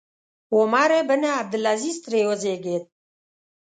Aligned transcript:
عمر 0.55 0.91
بن 1.09 1.21
عبدالعزیز 1.39 1.97
ترې 2.03 2.21
وزېږېد. 2.29 2.83